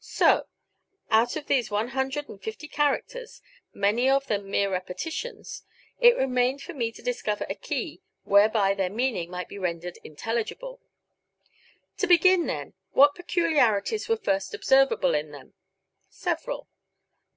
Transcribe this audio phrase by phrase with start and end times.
[0.00, 0.48] So!
[1.12, 3.40] out of these one hundred and fifty characters,
[3.72, 5.62] many of them mere repetitions,
[6.00, 10.80] it remained for me to discover a key whereby their meaning might be rendered intelligible.
[11.98, 15.54] To begin, then, what peculiarities were first observable in them?
[16.10, 16.66] Several.